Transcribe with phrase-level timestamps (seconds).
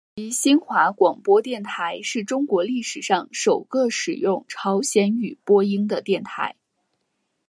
[0.15, 6.55] 延吉新华广播电台是中国历史上首个使用朝鲜语播音的电台。